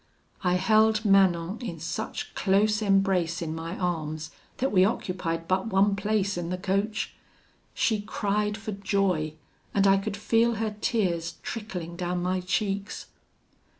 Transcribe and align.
"I 0.43 0.55
held 0.55 1.05
Manon 1.05 1.59
in 1.61 1.79
such 1.79 2.33
close 2.33 2.81
embrace 2.81 3.39
in 3.39 3.53
my 3.53 3.77
arms, 3.77 4.31
that 4.57 4.71
we 4.71 4.83
occupied 4.83 5.47
but 5.47 5.67
one 5.67 5.95
place 5.95 6.39
in 6.39 6.49
the 6.49 6.57
coach. 6.57 7.13
She 7.75 8.01
cried 8.01 8.57
for 8.57 8.71
joy, 8.71 9.35
and 9.75 9.85
I 9.85 9.97
could 9.97 10.17
feel 10.17 10.55
her 10.55 10.75
tears 10.81 11.35
trickling 11.43 11.95
down 11.97 12.19
my 12.23 12.39
cheeks. 12.39 13.09